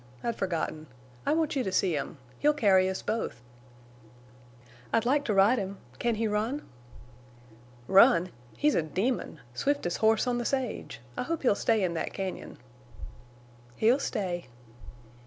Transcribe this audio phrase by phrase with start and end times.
[0.23, 0.87] I'd forgotten.
[1.27, 2.17] I want you to see him.
[2.39, 3.39] He'll carry us both."
[4.91, 5.77] "I'd like to ride him.
[5.99, 6.67] Can he run?"
[7.87, 8.31] "Run?
[8.57, 9.41] He's a demon.
[9.53, 11.01] Swiftest horse on the sage!
[11.15, 12.57] I hope he'll stay in that cañon."
[13.75, 14.47] "He'll stay."